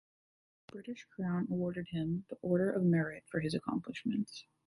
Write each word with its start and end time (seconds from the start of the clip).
The 0.65 0.71
British 0.71 1.05
Crown 1.15 1.47
awarded 1.51 1.89
him 1.89 2.25
the 2.29 2.35
Order 2.41 2.71
of 2.71 2.81
Merit 2.81 3.23
for 3.29 3.39
his 3.39 3.53
accomplishments. 3.53 4.45